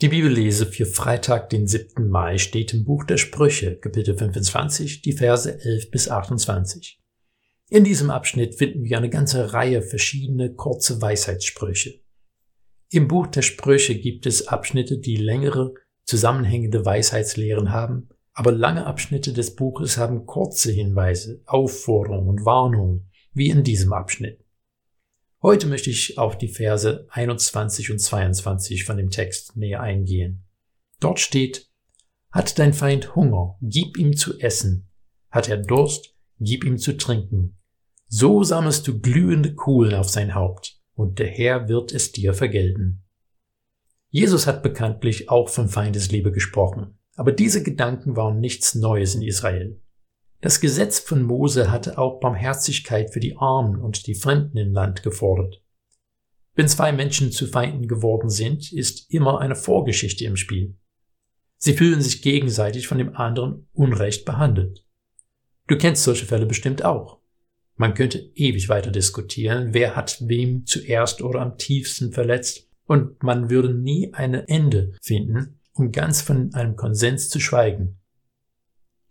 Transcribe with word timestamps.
Die 0.00 0.10
Bibellese 0.10 0.66
für 0.66 0.86
Freitag, 0.86 1.50
den 1.50 1.66
7. 1.66 2.08
Mai, 2.08 2.38
steht 2.38 2.72
im 2.72 2.84
Buch 2.84 3.02
der 3.02 3.16
Sprüche, 3.16 3.74
Kapitel 3.74 4.16
25, 4.16 5.02
die 5.02 5.12
Verse 5.12 5.60
11 5.60 5.90
bis 5.90 6.08
28. 6.08 7.00
In 7.68 7.82
diesem 7.82 8.08
Abschnitt 8.10 8.54
finden 8.54 8.84
wir 8.84 8.96
eine 8.96 9.10
ganze 9.10 9.52
Reihe 9.52 9.82
verschiedene 9.82 10.54
kurze 10.54 11.02
Weisheitssprüche. 11.02 11.98
Im 12.92 13.08
Buch 13.08 13.26
der 13.26 13.42
Sprüche 13.42 13.98
gibt 13.98 14.26
es 14.26 14.46
Abschnitte, 14.46 14.98
die 14.98 15.16
längere, 15.16 15.74
zusammenhängende 16.04 16.86
Weisheitslehren 16.86 17.72
haben, 17.72 18.08
aber 18.34 18.52
lange 18.52 18.86
Abschnitte 18.86 19.32
des 19.32 19.56
Buches 19.56 19.96
haben 19.96 20.26
kurze 20.26 20.70
Hinweise, 20.70 21.42
Aufforderungen 21.44 22.28
und 22.28 22.44
Warnungen, 22.44 23.10
wie 23.32 23.50
in 23.50 23.64
diesem 23.64 23.92
Abschnitt. 23.92 24.44
Heute 25.40 25.68
möchte 25.68 25.88
ich 25.88 26.18
auf 26.18 26.36
die 26.36 26.48
Verse 26.48 27.06
21 27.10 27.92
und 27.92 28.00
22 28.00 28.84
von 28.84 28.96
dem 28.96 29.10
Text 29.10 29.56
näher 29.56 29.80
eingehen. 29.80 30.44
Dort 30.98 31.20
steht, 31.20 31.70
hat 32.32 32.58
dein 32.58 32.72
Feind 32.72 33.14
Hunger, 33.14 33.56
gib 33.62 33.98
ihm 33.98 34.16
zu 34.16 34.40
essen. 34.40 34.90
Hat 35.30 35.48
er 35.48 35.58
Durst, 35.58 36.16
gib 36.40 36.64
ihm 36.64 36.76
zu 36.76 36.96
trinken. 36.96 37.56
So 38.08 38.42
sammelst 38.42 38.88
du 38.88 38.98
glühende 39.00 39.54
Kuhlen 39.54 39.94
auf 39.94 40.08
sein 40.08 40.34
Haupt, 40.34 40.80
und 40.94 41.20
der 41.20 41.28
Herr 41.28 41.68
wird 41.68 41.92
es 41.92 42.10
dir 42.10 42.34
vergelten. 42.34 43.04
Jesus 44.10 44.48
hat 44.48 44.64
bekanntlich 44.64 45.28
auch 45.28 45.48
von 45.48 45.68
Feindesliebe 45.68 46.32
gesprochen, 46.32 46.98
aber 47.14 47.30
diese 47.30 47.62
Gedanken 47.62 48.16
waren 48.16 48.40
nichts 48.40 48.74
Neues 48.74 49.14
in 49.14 49.22
Israel. 49.22 49.80
Das 50.40 50.60
Gesetz 50.60 51.00
von 51.00 51.22
Mose 51.22 51.70
hatte 51.70 51.98
auch 51.98 52.20
Barmherzigkeit 52.20 53.12
für 53.12 53.20
die 53.20 53.36
Armen 53.36 53.80
und 53.80 54.06
die 54.06 54.14
Fremden 54.14 54.56
im 54.56 54.72
Land 54.72 55.02
gefordert. 55.02 55.62
Wenn 56.54 56.68
zwei 56.68 56.92
Menschen 56.92 57.32
zu 57.32 57.46
Feinden 57.46 57.88
geworden 57.88 58.30
sind, 58.30 58.72
ist 58.72 59.12
immer 59.12 59.40
eine 59.40 59.56
Vorgeschichte 59.56 60.24
im 60.24 60.36
Spiel. 60.36 60.76
Sie 61.56 61.74
fühlen 61.74 62.00
sich 62.00 62.22
gegenseitig 62.22 62.86
von 62.86 62.98
dem 62.98 63.16
anderen 63.16 63.68
unrecht 63.72 64.24
behandelt. 64.24 64.84
Du 65.66 65.76
kennst 65.76 66.04
solche 66.04 66.26
Fälle 66.26 66.46
bestimmt 66.46 66.84
auch. 66.84 67.18
Man 67.76 67.94
könnte 67.94 68.18
ewig 68.34 68.68
weiter 68.68 68.90
diskutieren, 68.90 69.74
wer 69.74 69.94
hat 69.94 70.18
wem 70.28 70.66
zuerst 70.66 71.20
oder 71.22 71.40
am 71.40 71.58
tiefsten 71.58 72.12
verletzt, 72.12 72.68
und 72.84 73.22
man 73.22 73.50
würde 73.50 73.72
nie 73.72 74.14
ein 74.14 74.34
Ende 74.34 74.94
finden, 75.02 75.60
um 75.74 75.92
ganz 75.92 76.22
von 76.22 76.54
einem 76.54 76.74
Konsens 76.74 77.28
zu 77.28 77.38
schweigen. 77.38 77.97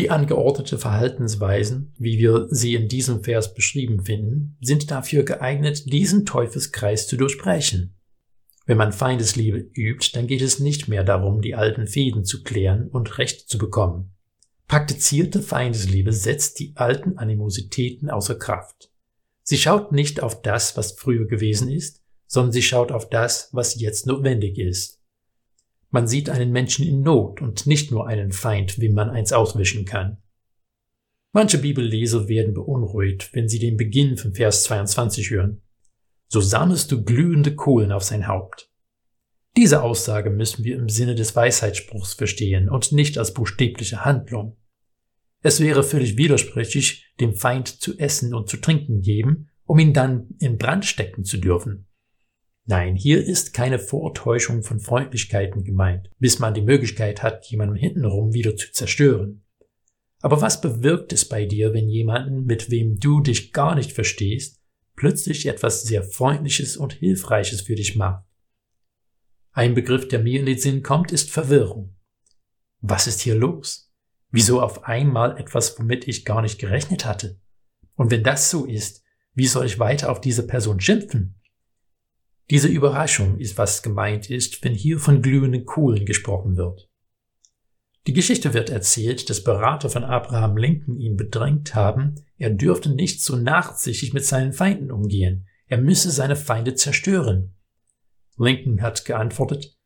Die 0.00 0.08
angeordnete 0.08 0.78
Verhaltensweisen, 0.78 1.92
wie 1.98 2.16
wir 2.18 2.48
sie 2.48 2.74
in 2.74 2.88
diesem 2.88 3.22
Vers 3.22 3.52
beschrieben 3.52 4.02
finden, 4.02 4.56
sind 4.62 4.90
dafür 4.90 5.24
geeignet, 5.24 5.92
diesen 5.92 6.24
Teufelskreis 6.24 7.06
zu 7.06 7.18
durchbrechen. 7.18 7.94
Wenn 8.64 8.78
man 8.78 8.94
Feindesliebe 8.94 9.58
übt, 9.58 10.12
dann 10.14 10.26
geht 10.26 10.40
es 10.40 10.58
nicht 10.58 10.88
mehr 10.88 11.04
darum, 11.04 11.42
die 11.42 11.54
alten 11.54 11.86
Fäden 11.86 12.24
zu 12.24 12.42
klären 12.42 12.88
und 12.88 13.18
Recht 13.18 13.50
zu 13.50 13.58
bekommen. 13.58 14.14
Praktizierte 14.68 15.42
Feindesliebe 15.42 16.14
setzt 16.14 16.60
die 16.60 16.72
alten 16.76 17.18
Animositäten 17.18 18.08
außer 18.08 18.36
Kraft. 18.36 18.90
Sie 19.42 19.58
schaut 19.58 19.92
nicht 19.92 20.22
auf 20.22 20.40
das, 20.40 20.78
was 20.78 20.92
früher 20.92 21.26
gewesen 21.26 21.70
ist, 21.70 22.00
sondern 22.26 22.52
sie 22.52 22.62
schaut 22.62 22.90
auf 22.90 23.10
das, 23.10 23.50
was 23.52 23.78
jetzt 23.78 24.06
notwendig 24.06 24.56
ist. 24.56 24.99
Man 25.90 26.06
sieht 26.06 26.30
einen 26.30 26.52
Menschen 26.52 26.86
in 26.86 27.02
Not 27.02 27.42
und 27.42 27.66
nicht 27.66 27.90
nur 27.90 28.06
einen 28.06 28.32
Feind, 28.32 28.80
wie 28.80 28.88
man 28.88 29.10
eins 29.10 29.32
auswischen 29.32 29.84
kann. 29.84 30.18
Manche 31.32 31.58
Bibelleser 31.58 32.28
werden 32.28 32.54
beunruhigt, 32.54 33.30
wenn 33.34 33.48
sie 33.48 33.58
den 33.58 33.76
Beginn 33.76 34.16
von 34.16 34.32
Vers 34.32 34.64
22 34.64 35.30
hören. 35.30 35.62
So 36.28 36.40
sammelst 36.40 36.90
du 36.92 37.04
glühende 37.04 37.54
Kohlen 37.54 37.92
auf 37.92 38.04
sein 38.04 38.28
Haupt. 38.28 38.70
Diese 39.56 39.82
Aussage 39.82 40.30
müssen 40.30 40.64
wir 40.64 40.76
im 40.76 40.88
Sinne 40.88 41.16
des 41.16 41.34
Weisheitsspruchs 41.34 42.14
verstehen 42.14 42.68
und 42.68 42.92
nicht 42.92 43.18
als 43.18 43.34
buchstäbliche 43.34 44.04
Handlung. 44.04 44.56
Es 45.42 45.60
wäre 45.60 45.82
völlig 45.82 46.16
widersprüchlich, 46.16 47.12
dem 47.18 47.34
Feind 47.34 47.68
zu 47.68 47.98
essen 47.98 48.34
und 48.34 48.48
zu 48.48 48.58
trinken 48.58 49.00
geben, 49.00 49.50
um 49.64 49.78
ihn 49.78 49.92
dann 49.92 50.28
in 50.38 50.58
Brand 50.58 50.84
stecken 50.84 51.24
zu 51.24 51.38
dürfen. 51.38 51.86
Nein, 52.70 52.94
hier 52.94 53.20
ist 53.26 53.52
keine 53.52 53.80
Vortäuschung 53.80 54.62
von 54.62 54.78
Freundlichkeiten 54.78 55.64
gemeint, 55.64 56.08
bis 56.20 56.38
man 56.38 56.54
die 56.54 56.62
Möglichkeit 56.62 57.20
hat, 57.20 57.44
jemanden 57.46 57.74
hintenrum 57.74 58.32
wieder 58.32 58.54
zu 58.54 58.70
zerstören. 58.70 59.42
Aber 60.20 60.40
was 60.40 60.60
bewirkt 60.60 61.12
es 61.12 61.28
bei 61.28 61.46
dir, 61.46 61.74
wenn 61.74 61.88
jemanden, 61.88 62.44
mit 62.44 62.70
wem 62.70 63.00
du 63.00 63.22
dich 63.22 63.52
gar 63.52 63.74
nicht 63.74 63.90
verstehst, 63.90 64.60
plötzlich 64.94 65.46
etwas 65.46 65.82
sehr 65.82 66.04
Freundliches 66.04 66.76
und 66.76 66.92
Hilfreiches 66.92 67.62
für 67.62 67.74
dich 67.74 67.96
macht? 67.96 68.24
Ein 69.50 69.74
Begriff, 69.74 70.06
der 70.06 70.20
mir 70.20 70.38
in 70.38 70.46
den 70.46 70.58
Sinn 70.58 70.84
kommt, 70.84 71.10
ist 71.10 71.32
Verwirrung. 71.32 71.96
Was 72.82 73.08
ist 73.08 73.20
hier 73.20 73.34
los? 73.34 73.92
Wieso 74.30 74.62
auf 74.62 74.84
einmal 74.84 75.36
etwas, 75.38 75.76
womit 75.76 76.06
ich 76.06 76.24
gar 76.24 76.40
nicht 76.40 76.60
gerechnet 76.60 77.04
hatte? 77.04 77.40
Und 77.96 78.12
wenn 78.12 78.22
das 78.22 78.48
so 78.48 78.64
ist, 78.64 79.02
wie 79.34 79.48
soll 79.48 79.66
ich 79.66 79.80
weiter 79.80 80.08
auf 80.12 80.20
diese 80.20 80.46
Person 80.46 80.78
schimpfen? 80.78 81.39
Diese 82.50 82.66
Überraschung 82.66 83.38
ist, 83.38 83.58
was 83.58 83.82
gemeint 83.82 84.28
ist, 84.28 84.64
wenn 84.64 84.74
hier 84.74 84.98
von 84.98 85.22
glühenden 85.22 85.64
Kohlen 85.64 86.04
gesprochen 86.04 86.56
wird. 86.56 86.90
Die 88.08 88.12
Geschichte 88.12 88.54
wird 88.54 88.70
erzählt, 88.70 89.30
dass 89.30 89.44
Berater 89.44 89.88
von 89.88 90.02
Abraham 90.02 90.56
Lincoln 90.56 90.98
ihn 90.98 91.16
bedrängt 91.16 91.76
haben, 91.76 92.16
er 92.38 92.50
dürfte 92.50 92.92
nicht 92.92 93.22
so 93.22 93.36
nachsichtig 93.36 94.14
mit 94.14 94.24
seinen 94.24 94.52
Feinden 94.52 94.90
umgehen, 94.90 95.46
er 95.66 95.78
müsse 95.78 96.10
seine 96.10 96.34
Feinde 96.34 96.74
zerstören. 96.74 97.54
Lincoln 98.36 98.82
hat 98.82 99.04
geantwortet, 99.04 99.76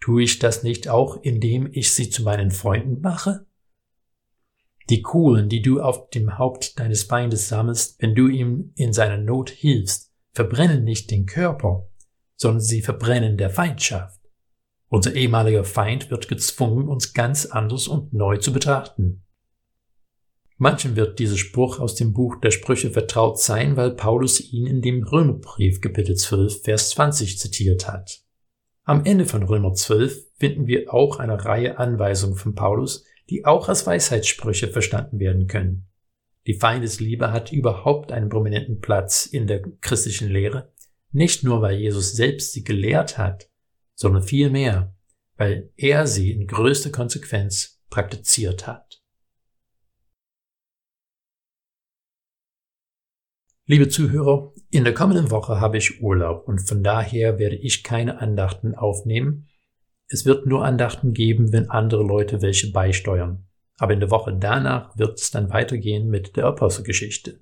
tue 0.00 0.24
ich 0.24 0.38
das 0.38 0.64
nicht 0.64 0.88
auch, 0.88 1.22
indem 1.22 1.68
ich 1.72 1.94
sie 1.94 2.10
zu 2.10 2.24
meinen 2.24 2.50
Freunden 2.50 3.00
mache? 3.00 3.46
Die 4.90 5.00
Kohlen, 5.00 5.48
die 5.48 5.62
du 5.62 5.80
auf 5.80 6.10
dem 6.10 6.36
Haupt 6.36 6.78
deines 6.78 7.04
Feindes 7.04 7.48
sammelst, 7.48 8.02
wenn 8.02 8.14
du 8.14 8.26
ihm 8.26 8.72
in 8.74 8.92
seiner 8.92 9.16
Not 9.16 9.48
hilfst, 9.48 10.12
verbrennen 10.32 10.82
nicht 10.84 11.10
den 11.10 11.24
Körper, 11.24 11.88
sondern 12.42 12.60
sie 12.60 12.82
verbrennen 12.82 13.38
der 13.38 13.48
Feindschaft. 13.48 14.20
Unser 14.88 15.14
ehemaliger 15.14 15.64
Feind 15.64 16.10
wird 16.10 16.28
gezwungen, 16.28 16.88
uns 16.88 17.14
ganz 17.14 17.46
anders 17.46 17.88
und 17.88 18.12
neu 18.12 18.36
zu 18.36 18.52
betrachten. 18.52 19.24
Manchen 20.58 20.96
wird 20.96 21.18
dieser 21.18 21.38
Spruch 21.38 21.78
aus 21.80 21.94
dem 21.94 22.12
Buch 22.12 22.36
der 22.40 22.50
Sprüche 22.50 22.90
vertraut 22.90 23.40
sein, 23.40 23.76
weil 23.76 23.92
Paulus 23.92 24.40
ihn 24.40 24.66
in 24.66 24.82
dem 24.82 25.02
Römerbrief 25.02 25.80
Kapitel 25.80 26.14
12, 26.14 26.62
Vers 26.62 26.90
20 26.90 27.38
zitiert 27.38 27.88
hat. 27.88 28.22
Am 28.84 29.04
Ende 29.04 29.24
von 29.24 29.44
Römer 29.44 29.72
12 29.72 30.36
finden 30.36 30.66
wir 30.66 30.92
auch 30.92 31.18
eine 31.18 31.44
Reihe 31.44 31.78
Anweisungen 31.78 32.36
von 32.36 32.54
Paulus, 32.54 33.04
die 33.30 33.44
auch 33.44 33.68
als 33.68 33.86
Weisheitssprüche 33.86 34.68
verstanden 34.68 35.20
werden 35.20 35.46
können. 35.46 35.88
Die 36.46 36.54
Feindesliebe 36.54 37.30
hat 37.30 37.52
überhaupt 37.52 38.10
einen 38.10 38.28
prominenten 38.28 38.80
Platz 38.80 39.26
in 39.26 39.46
der 39.46 39.62
christlichen 39.80 40.28
Lehre, 40.28 40.71
nicht 41.12 41.44
nur, 41.44 41.62
weil 41.62 41.78
Jesus 41.78 42.12
selbst 42.12 42.52
sie 42.52 42.64
gelehrt 42.64 43.18
hat, 43.18 43.50
sondern 43.94 44.22
vielmehr, 44.22 44.94
weil 45.36 45.70
er 45.76 46.06
sie 46.06 46.32
in 46.32 46.46
größter 46.46 46.90
Konsequenz 46.90 47.80
praktiziert 47.90 48.66
hat. 48.66 49.02
Liebe 53.66 53.88
Zuhörer, 53.88 54.52
in 54.70 54.84
der 54.84 54.92
kommenden 54.92 55.30
Woche 55.30 55.60
habe 55.60 55.78
ich 55.78 56.02
Urlaub 56.02 56.48
und 56.48 56.58
von 56.58 56.82
daher 56.82 57.38
werde 57.38 57.56
ich 57.56 57.84
keine 57.84 58.20
Andachten 58.20 58.74
aufnehmen. 58.74 59.48
Es 60.08 60.26
wird 60.26 60.46
nur 60.46 60.64
Andachten 60.64 61.14
geben, 61.14 61.52
wenn 61.52 61.70
andere 61.70 62.02
Leute 62.02 62.42
welche 62.42 62.72
beisteuern. 62.72 63.46
Aber 63.78 63.94
in 63.94 64.00
der 64.00 64.10
Woche 64.10 64.36
danach 64.36 64.96
wird 64.98 65.18
es 65.20 65.30
dann 65.30 65.50
weitergehen 65.50 66.08
mit 66.08 66.36
der 66.36 66.46
Apostelgeschichte. 66.46 67.40